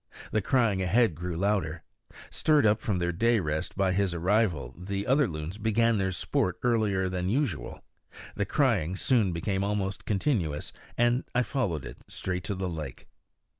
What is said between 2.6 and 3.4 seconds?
up from their day